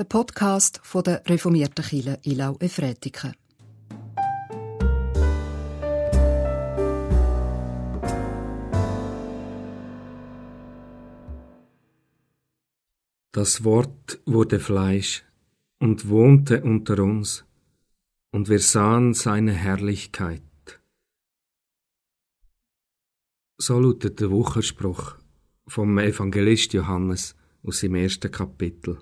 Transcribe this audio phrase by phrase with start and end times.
[0.00, 3.34] der Podcast von der reformierten Kirche Ilau Efretiken.
[13.32, 15.22] Das Wort wurde Fleisch
[15.80, 17.44] und wohnte unter uns,
[18.32, 20.80] und wir sahen seine Herrlichkeit.
[23.58, 25.16] So lautet der Wochenspruch
[25.66, 28.96] vom Evangelist Johannes aus dem ersten Kapitel.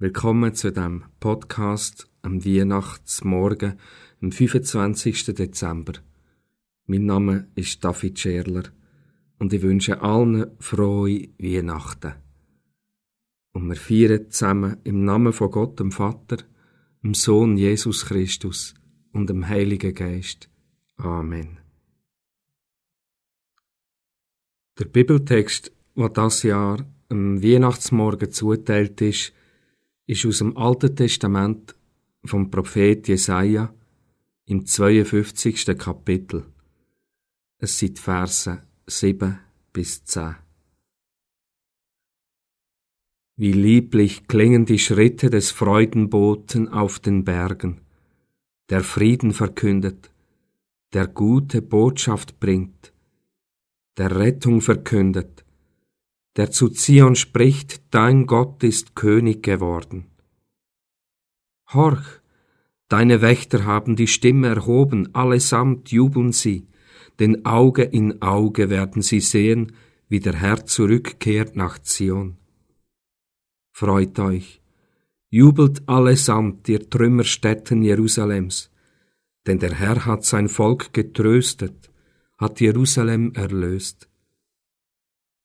[0.00, 3.80] Willkommen zu dem Podcast am Weihnachtsmorgen,
[4.22, 5.34] am 25.
[5.34, 5.94] Dezember.
[6.86, 8.62] Mein Name ist David Scherler
[9.40, 12.12] und ich wünsche allen frohe Weihnachten.
[13.52, 16.36] Und wir feiern zusammen im Namen von Gott, dem Vater,
[17.02, 18.74] dem Sohn Jesus Christus
[19.10, 20.48] und dem Heiligen Geist.
[20.96, 21.58] Amen.
[24.78, 29.32] Der Bibeltext, der das Jahr am Weihnachtsmorgen zuteilt ist,
[30.08, 31.76] ist aus dem Alten Testament
[32.24, 33.74] vom Prophet Jesaja
[34.46, 35.76] im 52.
[35.76, 36.46] Kapitel.
[37.58, 39.38] Es sind Verse 7
[39.70, 40.36] bis 10.
[43.36, 47.82] Wie lieblich klingen die Schritte des Freudenboten auf den Bergen,
[48.70, 50.10] der Frieden verkündet,
[50.94, 52.94] der gute Botschaft bringt,
[53.98, 55.44] der Rettung verkündet,
[56.38, 60.06] der zu Zion spricht, dein Gott ist König geworden.
[61.74, 62.06] Horch,
[62.88, 66.68] deine Wächter haben die Stimme erhoben, allesamt jubeln sie,
[67.18, 69.72] denn Auge in Auge werden sie sehen,
[70.08, 72.36] wie der Herr zurückkehrt nach Zion.
[73.72, 74.62] Freut euch,
[75.30, 78.70] jubelt allesamt, ihr Trümmerstätten Jerusalems,
[79.48, 81.90] denn der Herr hat sein Volk getröstet,
[82.38, 84.07] hat Jerusalem erlöst.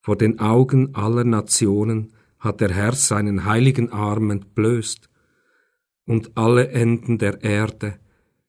[0.03, 5.09] Vor den Augen aller Nationen hat der Herr seinen heiligen Arm entblößt,
[6.05, 8.01] und alle Enden der Erde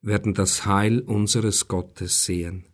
[0.02, 2.64] werden das Heil unseres Gottes sehen.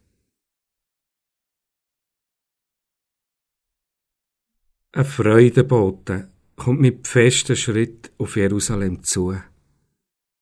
[4.93, 9.37] Ein Freudebote kommt mit festem Schritt auf Jerusalem zu,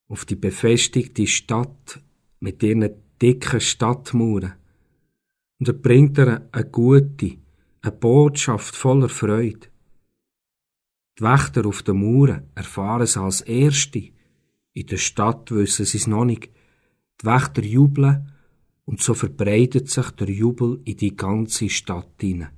[0.06, 2.00] auf die befestigte Stadt
[2.38, 2.88] mit ihren
[3.21, 4.54] dicken Stadtmauern,
[5.59, 7.38] und er bringt ihr eine gute,
[7.83, 9.69] eine Botschaft voller Freude.
[11.19, 14.11] Die Wächter auf den Mauern erfahren es als Erste.
[14.72, 16.50] In der Stadt wissen sie es noch nicht.
[17.21, 18.33] Die Wächter jubeln
[18.84, 22.56] und so verbreitet sich der Jubel in die ganze Stadt hinein.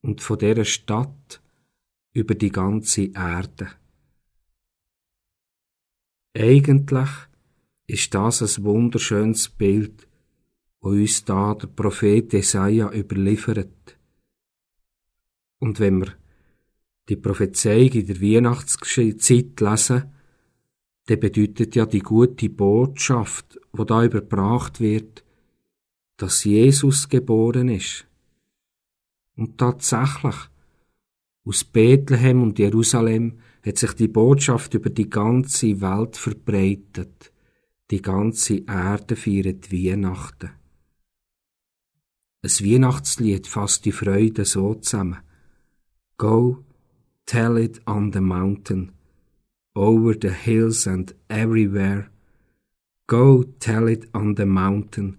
[0.00, 1.42] Und von dieser Stadt
[2.12, 3.70] über die ganze Erde.
[6.36, 7.10] Eigentlich
[7.86, 10.06] ist das ein wunderschönes Bild
[10.90, 13.98] uns da der Prophet Jesaja überliefert.
[15.58, 16.12] Und wenn wir
[17.08, 20.12] die Prophezeiung in der Weihnachtszeit lesen,
[21.06, 25.24] dann bedeutet ja die gute Botschaft, wo da überbracht wird,
[26.16, 28.06] dass Jesus geboren ist.
[29.36, 30.36] Und tatsächlich,
[31.44, 37.32] aus Bethlehem und Jerusalem hat sich die Botschaft über die ganze Welt verbreitet.
[37.90, 40.50] Die ganze Erde feiert Weihnachten.
[42.44, 45.20] Ein Weihnachtslied fasst die Freude so zusammen.
[46.18, 46.62] Go,
[47.24, 48.92] tell it on the mountain,
[49.74, 52.10] over the hills and everywhere.
[53.06, 55.16] Go, tell it on the mountain,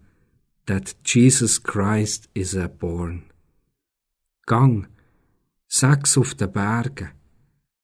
[0.68, 3.24] that Jesus Christ is a born.
[4.46, 4.88] Gang,
[5.68, 7.10] sag's auf den Bergen,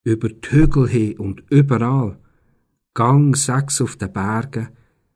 [0.03, 2.19] über die Hügel hin und überall.
[2.94, 4.69] Gang, sag's auf den Bergen,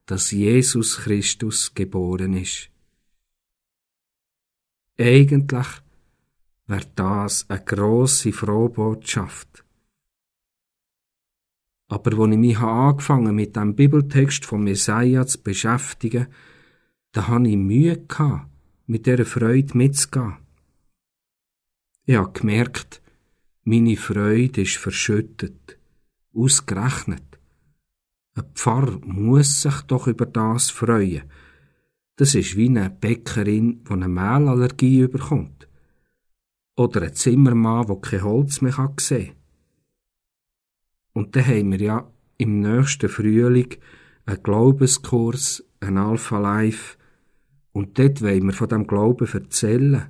[0.07, 2.72] dass Jesus Christus geboren ist.
[4.97, 5.67] Eigentlich
[6.67, 9.66] wäre das eine grosse Frohbotschaft.
[11.88, 16.28] Aber als ich mich angefangen mit dem Bibeltext von Jesaja zu beschäftigen,
[17.11, 18.50] da hatte ich Mühe gehabt,
[18.88, 20.38] mit dieser Freude mitzugehen.
[22.06, 23.01] Ich habe gemerkt,
[23.63, 25.77] meine Freude ist verschüttet,
[26.33, 27.24] ausgerechnet.
[28.36, 31.24] Ein Pfarrer muss sich doch über das freuen,
[32.17, 35.67] das ist wie eine Bäckerin, die eine Mehlallergie überkommt.
[36.77, 39.35] Oder ein Zimmermann, der kein Holz mehr sehen kann.
[41.13, 43.75] Und dann haben wir ja im nächsten Frühling
[44.25, 46.97] einen Glaubenskurs, ein Alpha Life,
[47.71, 50.07] und dort wollen wir von dem Glauben erzählen,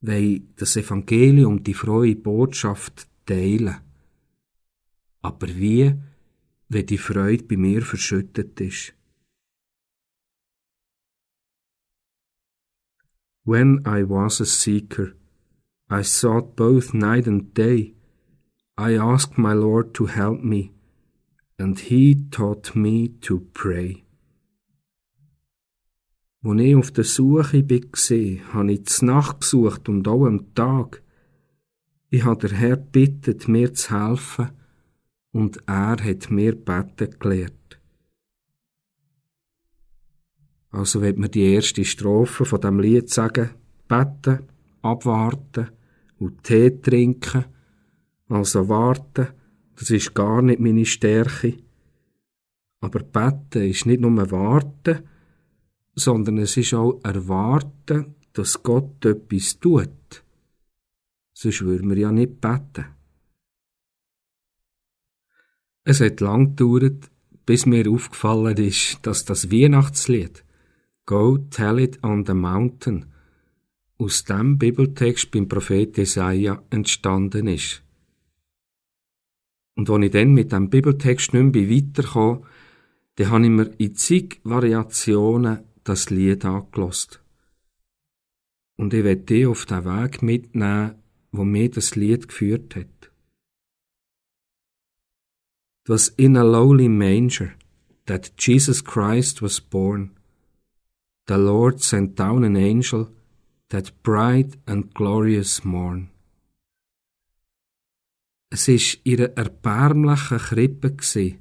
[0.00, 3.76] weil das Evangelium die frohe Botschaft teilen.
[5.20, 5.94] Aber wie,
[6.68, 8.94] wenn die Freude bei mir verschüttet ist?
[13.52, 15.16] When I was a seeker,
[15.88, 17.94] I sought both night and day.
[18.76, 20.72] I asked my Lord to help me,
[21.58, 24.04] and he taught me to pray.
[26.44, 31.02] Als ich auf der Suche war, habe ich die Nacht gesucht und auch am Tag.
[32.10, 34.50] Ich habe der Herr bittet, mir zu helfen,
[35.32, 37.57] und er hat mir beten gelehrt.
[40.70, 43.50] Also wird mir die erste Strophe von dem Lied sagen,
[43.88, 44.40] beten,
[44.82, 45.70] abwarten
[46.18, 47.44] und Tee trinken,
[48.28, 49.28] also warten,
[49.76, 51.56] das ist gar nicht meine Stärke.
[52.80, 55.08] Aber beten ist nicht nur warten,
[55.94, 60.24] sondern es ist auch erwarten, dass Gott etwas tut.
[61.32, 62.86] Sonst würden wir ja nicht beten.
[65.84, 67.10] Es hat lang gedauert,
[67.46, 70.44] bis mir aufgefallen ist, dass das Weihnachtslied
[71.08, 73.06] Go Tell It on the Mountain
[73.96, 77.82] aus dem Bibeltext beim Prophet Jesaja entstanden ist.
[79.74, 82.44] Und als ich dann mit dem Bibeltext nicht mehr weiterkam,
[83.14, 87.22] dann habe ich mir in zig Variationen das Lied angelost.
[88.76, 90.96] Und ich werde dich auf den Weg mitnehmen,
[91.32, 93.10] wo mir das Lied geführt hat.
[95.84, 97.54] It was in a lowly manger
[98.04, 100.17] that Jesus Christ was born.
[101.28, 103.10] The Lord sent down an angel
[103.68, 106.08] that bright and glorious morn.
[108.50, 111.38] Es ist ihre erbärmliche Krippe gsi,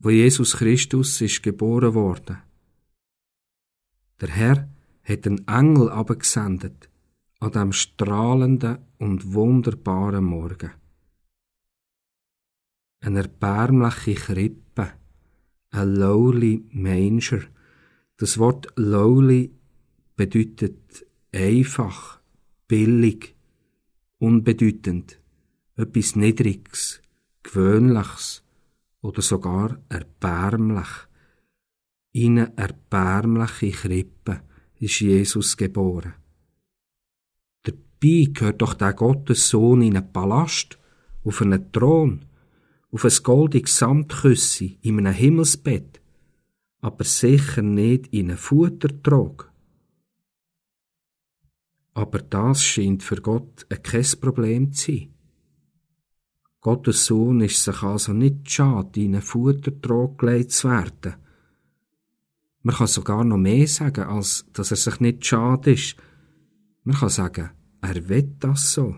[0.00, 2.42] wo Jesus Christus ist geboren worden.
[4.20, 4.68] Der Herr
[5.04, 6.90] hat einen Engel abgesendet
[7.40, 10.72] an dem strahlenden und wunderbaren Morgen.
[13.00, 14.92] Eine erbärmliche Krippe,
[15.70, 17.44] ein lowly Manger.
[18.18, 19.52] Das Wort lowly
[20.16, 22.18] bedeutet einfach,
[22.66, 23.36] billig,
[24.18, 25.20] unbedeutend,
[25.76, 27.00] etwas Niedriges,
[27.44, 28.42] Gewöhnliches
[29.02, 30.88] oder sogar erbärmlich.
[32.10, 34.42] In eine erbärmliche Krippe
[34.80, 36.14] ist Jesus geboren.
[37.62, 40.76] Dabei gehört doch der Gottessohn in einen Palast,
[41.22, 42.24] auf einen Thron,
[42.90, 45.97] auf ein goldiges Samtküssi, in einem Himmelsbett,
[46.80, 49.52] aber sicher nicht in einen Futtertrog.
[51.94, 55.14] Aber das scheint für Gott kein Problem zu sein.
[56.60, 61.14] Gottes Sohn ist sich also nicht schade, in einen Futtertrog gelegt zu werden.
[62.62, 65.96] Man kann sogar noch mehr sagen, als dass er sich nicht schade ist.
[66.82, 68.96] Man kann sagen, er will das so.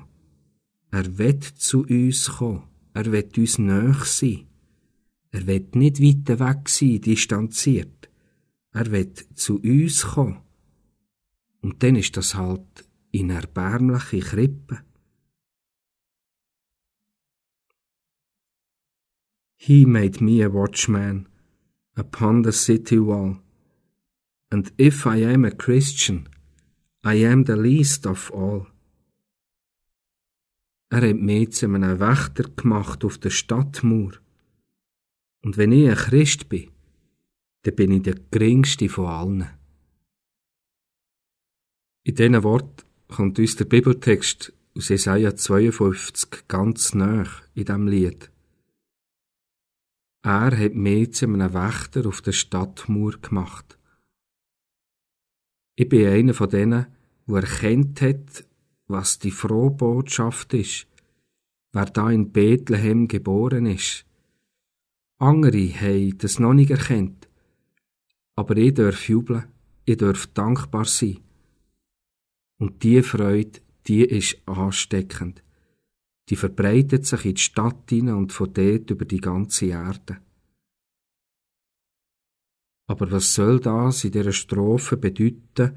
[0.90, 2.64] Er will zu uns kommen.
[2.94, 4.49] Er will uns näher sein.
[5.30, 8.10] Er will nicht weiter weg sein, distanziert.
[8.72, 10.40] Er will zu uns kommen.
[11.60, 14.82] Und dann ist das halt in erbärmliche Krippe.
[19.56, 21.28] He made me a watchman
[21.94, 23.42] upon the city wall,
[24.50, 26.28] and if I am a Christian,
[27.04, 28.66] I am the least of all.
[30.90, 34.12] Er hat mich zu einem Wächter gemacht auf der Stadtmauer.
[35.42, 36.70] Und wenn ich ein Christ bin,
[37.62, 39.50] dann bin ich der geringste von allen.
[42.02, 48.30] In diesen Worten kommt uns der Bibeltext aus Jesaja 52 ganz nah in diesem Lied.
[50.22, 53.78] Er hat mich zu einem Wächter auf der Stadtmauer gemacht.
[55.76, 56.86] Ich bin einer von denen,
[57.26, 58.44] der erkennt hat,
[58.86, 60.86] was die frohe Botschaft ist,
[61.72, 64.04] wer da in Bethlehem geboren ist.
[65.20, 67.28] Andere haben das noch nicht erkennt.
[68.36, 69.44] Aber ich darf jubeln,
[69.84, 71.20] ich darf dankbar sein.
[72.58, 75.42] Und die Freude, die ist ansteckend.
[76.30, 80.18] Die verbreitet sich in die Stadt hinein und von dort über die ganze Erde.
[82.86, 85.76] Aber was soll das in dieser Strophe bedeuten?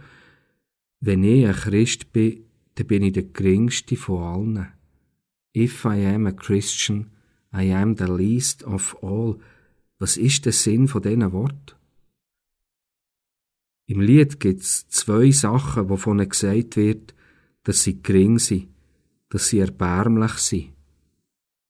[1.01, 2.45] Wenn ich ein Christ bin,
[2.75, 4.67] dann bin ich der geringste von allen.
[5.55, 7.12] If I am a Christian,
[7.53, 9.39] I am the least of all.
[9.99, 11.77] Was ist der Sinn von diesen Wort?
[13.85, 17.13] Im Lied gibt's zwei Sachen, wovon gesagt wird,
[17.63, 18.69] dass sie gering sind,
[19.29, 20.73] dass sie erbärmlich sind.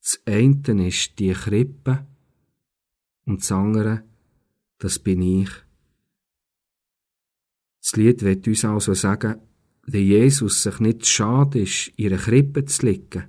[0.01, 2.05] Das eine ist die Krippe
[3.25, 4.03] und das andere,
[4.77, 5.49] das bin ich.
[7.81, 9.41] Das Lied wird uns also sagen,
[9.85, 13.25] wenn Jesus sich nicht schade ist, ihre Krippe zu liegen,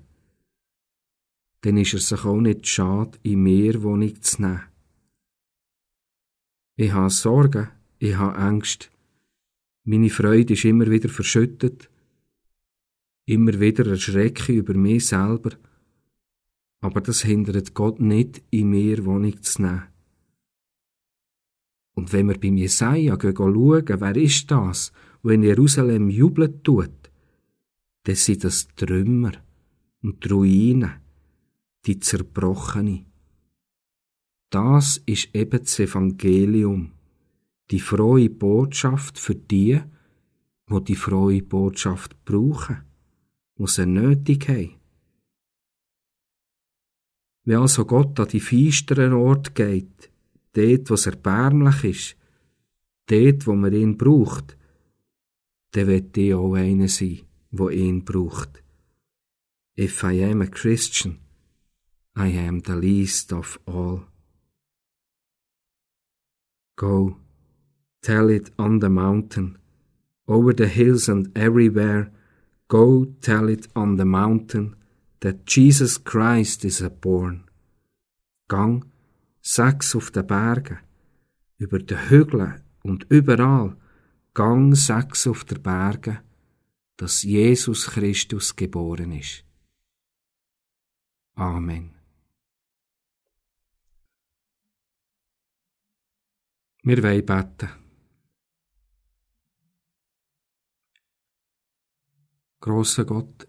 [1.65, 4.61] dann ist er sich auch nicht schade, in mir Wohnung zu nehmen.
[6.77, 8.91] Ich habe Sorgen, ich habe Angst.
[9.85, 11.89] Meine Freude ist immer wieder verschüttet.
[13.25, 15.53] Immer wieder erschrecke über mich selber.
[16.81, 19.85] Aber das hindert Gott nicht, in mir Wohnung zu nehmen.
[21.95, 24.93] Und wenn wir beim Jesaja schauen, wer ist das,
[25.23, 26.91] wo in Jerusalem jubeln tut,
[28.03, 29.33] dann sind das Trümmer
[30.03, 31.04] und Ruinen,
[31.87, 33.05] die Zerbrochene.
[34.51, 36.93] Das ist eben das Evangelium,
[37.71, 39.81] die frohe Botschaft für die,
[40.67, 42.85] wo die, die frohe Botschaft brauchen,
[43.57, 44.77] wo sie nötig haben.
[47.45, 50.11] Wenn also Gott an die feisteren Ort geht,
[50.55, 52.17] dort, wo es erbärmlich ist,
[53.07, 54.57] dort, wo man ihn braucht,
[55.73, 58.63] dann wird ich auch einer sein, wo ihn braucht.
[59.77, 61.19] If I am a Christian,
[62.17, 64.05] I am the least of all.
[66.77, 67.17] Go,
[68.03, 69.59] tell it on the mountain,
[70.29, 72.13] over the hills and everywhere.
[72.69, 74.77] Go, tell it on the mountain,
[75.21, 77.45] that Jesus Christ is born.
[78.49, 78.85] Gang,
[79.41, 80.79] sag's auf den Bergen,
[81.59, 83.77] über den Hügeln und überall.
[84.35, 86.19] Gang, sag's auf den Bergen,
[86.97, 89.45] dass Jesus Christus geboren ist.
[91.37, 91.95] Amen.
[96.87, 97.71] Wir wollen beten.
[102.61, 103.49] Grosser Gott,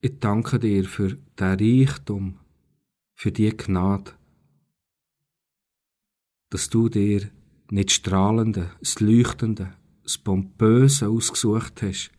[0.00, 2.38] ich danke dir für den Reichtum,
[3.14, 4.12] für die Gnade,
[6.50, 7.32] dass du dir
[7.68, 12.12] nicht strahlende, das Leuchtende, das Pompöse ausgesucht hast,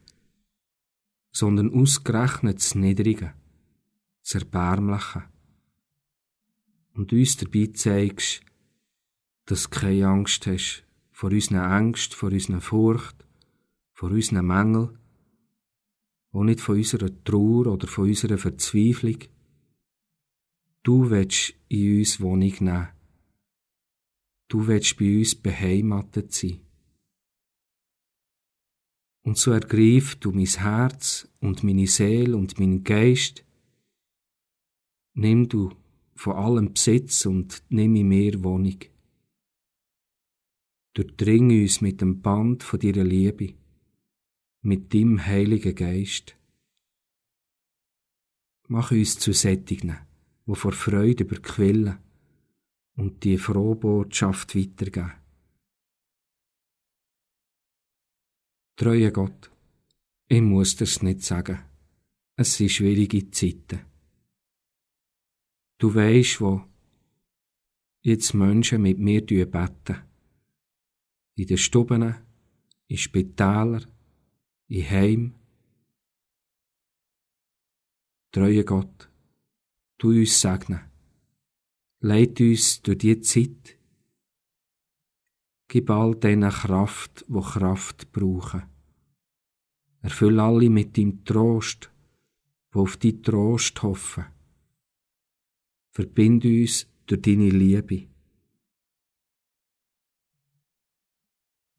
[1.31, 3.33] sondern ausgerechnet das Niedrige,
[4.23, 5.23] das Erbärmliche.
[6.95, 8.43] Und uns dabei zeigst,
[9.51, 13.27] dass du keine Angst hast vor unseren Ängsten, vor unserer Furcht,
[13.91, 14.97] vor unseren Mängeln,
[16.31, 19.17] auch nicht von unserer Trauer oder von unserer Verzweiflung.
[20.83, 22.87] Du willst in uns Wohnung nehmen.
[24.47, 26.61] Du willst bei uns beheimatet sein.
[29.23, 33.43] Und so ergreif du mein Herz und meine Seele und meinen Geist.
[35.13, 35.73] Nimm du
[36.15, 38.79] von allem Besitz und nimm in mir Wohnung.
[40.93, 43.53] Durchdring uns mit dem Band von deiner Liebe
[44.61, 46.37] mit dem Heiligen Geist.
[48.67, 49.97] Mach uns zu Sättigen,
[50.45, 51.97] wo vor Freude überquillen
[52.95, 55.13] und die frohe Botschaft weitergeben.
[58.75, 59.51] Treue Gott,
[60.27, 61.59] ich muss dir's nicht sagen.
[62.35, 63.85] Es sind schwierige Zeiten.
[65.77, 66.63] Du weisst, wo
[68.01, 70.10] jetzt Menschen mit mir beten.
[71.41, 72.15] In den Stuben,
[72.85, 73.87] in Spitälern,
[74.67, 75.33] in Heim.
[78.31, 79.09] Treue Gott,
[79.97, 80.81] du uns segnen.
[81.99, 83.79] Leit uns durch die Zeit.
[85.67, 88.67] Gib all denen Kraft, wo Kraft brauchen.
[90.03, 91.89] Erfüll alle mit deinem Trost,
[92.71, 94.25] wo auf die Trost hoffen.
[95.89, 98.10] Verbind uns durch deine Liebe.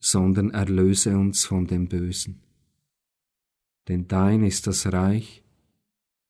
[0.00, 2.42] sondern erlöse uns von dem Bösen
[3.88, 5.42] denn dein ist das Reich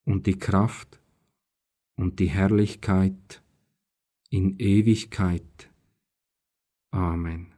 [0.04, 1.00] und die Kraft
[1.96, 3.42] und die Herrlichkeit
[4.30, 5.68] in Ewigkeit.
[6.90, 7.48] Amen.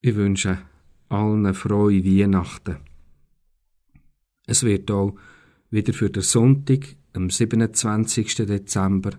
[0.00, 0.58] Ich wünsche
[1.08, 2.78] allen frohe Weihnachten.
[4.46, 5.16] Es wird auch
[5.70, 8.34] wieder für den Sonntag, am 27.
[8.46, 9.12] Dezember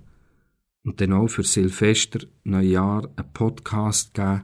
[0.88, 4.44] und dann auch für Silvester, Neujahr, einen Podcast geben,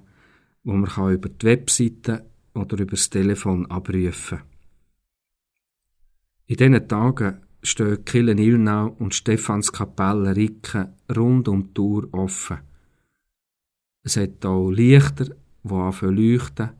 [0.65, 4.41] wo man über die Webseite oder übers Telefon abrufen.
[6.47, 12.59] In diesen Tagen stehen Killen Ilnau und Stephanskapelle Ricken rund um die Tour offen.
[14.03, 15.33] Es hat auch Lichter,
[15.63, 16.71] die anfangen leuchten,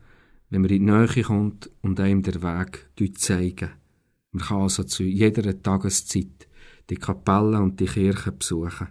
[0.50, 3.70] wenn man in die Nähe kommt und einem der Weg zeigen.
[4.30, 6.48] Man kann also zu jeder Tageszeit
[6.90, 8.88] die Kapelle und die Kirche besuchen.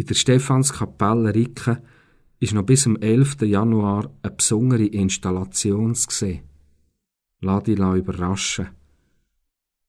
[0.00, 1.76] In der Stephanskapelle Ricken
[2.38, 3.42] ist noch bis zum 11.
[3.42, 6.48] Januar eine besondere Installation zu sehen.
[7.42, 8.68] Lass dich überraschen.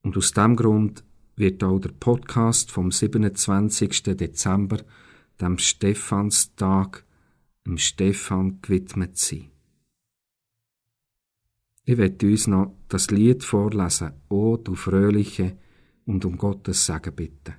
[0.02, 1.02] Und aus dem Grund
[1.36, 4.02] wird auch der Podcast vom 27.
[4.02, 4.82] Dezember,
[5.40, 7.06] dem Stephanstag,
[7.66, 9.50] dem Stephan gewidmet sein.
[11.86, 15.56] Ich werde uns noch das Lied vorlesen, O du Fröhliche,
[16.04, 17.54] und um Gottes Segen bitten.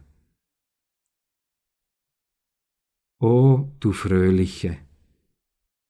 [3.25, 4.79] O du Fröhliche,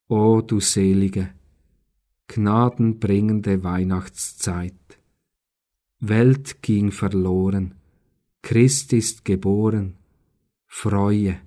[0.08, 1.34] o du Selige,
[2.28, 5.00] gnadenbringende Weihnachtszeit.
[6.00, 7.74] Welt ging verloren,
[8.44, 9.96] Christ ist geboren,
[10.68, 11.40] freue,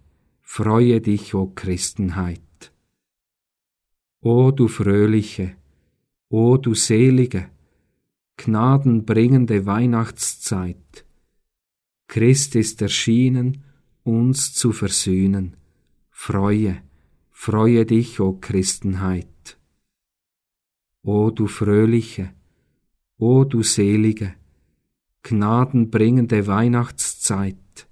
[0.43, 2.73] freue dich, o Christenheit.
[4.23, 5.55] O du Fröhliche,
[6.29, 7.49] o du Selige,
[8.37, 11.07] gnadenbringende Weihnachtszeit.
[12.09, 13.63] Christ ist erschienen,
[14.03, 15.57] uns zu versöhnen
[16.19, 16.83] Freue,
[17.31, 19.59] freue dich, o Christenheit.
[21.03, 22.35] O du fröhliche,
[23.19, 24.35] o du selige,
[25.23, 27.87] gnadenbringende Weihnachtszeit,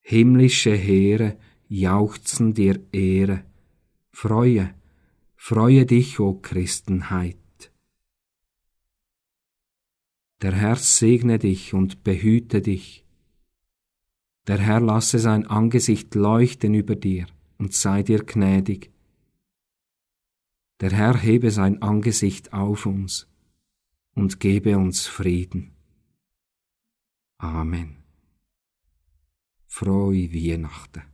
[0.00, 3.42] himmlische Heere jauchzen dir Ehre,
[4.12, 4.74] freue,
[5.34, 7.72] freue dich, o Christenheit.
[10.42, 13.04] Der Herr segne dich und behüte dich,
[14.46, 17.26] der Herr lasse sein Angesicht leuchten über dir
[17.58, 18.90] und sei dir gnädig.
[20.80, 23.28] Der Herr hebe sein Angesicht auf uns
[24.14, 25.72] und gebe uns Frieden.
[27.38, 27.96] Amen.
[29.66, 31.09] Frohe Weihnachten.